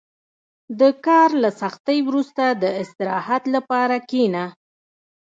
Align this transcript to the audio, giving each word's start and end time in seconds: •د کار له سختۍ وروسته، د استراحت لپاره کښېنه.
•د 0.79 0.81
کار 1.05 1.29
له 1.43 1.49
سختۍ 1.61 1.99
وروسته، 2.07 2.43
د 2.61 2.65
استراحت 2.81 3.43
لپاره 3.55 3.95
کښېنه. 4.09 4.45